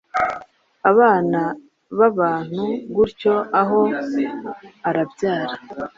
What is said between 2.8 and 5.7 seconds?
gutyo, aho, arabyara,